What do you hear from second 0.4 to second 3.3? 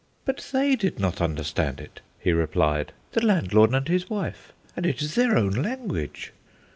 they did not understand it," he replied, "the